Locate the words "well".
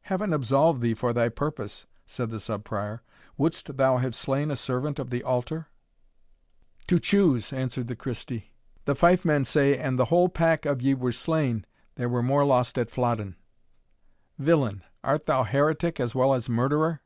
16.14-16.32